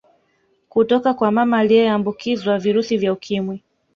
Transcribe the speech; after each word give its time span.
Kutoka 0.69 1.13
kwa 1.13 1.31
mama 1.31 1.57
aliyeambukizwa 1.59 2.59
virusi 2.59 2.97
vya 2.97 3.13
Ukimwi 3.13 3.61